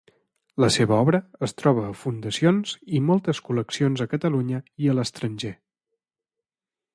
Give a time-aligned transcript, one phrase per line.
[0.63, 5.53] La seva obra es troba a fundacions i moltes col·leccions a Catalunya i a l'estranger.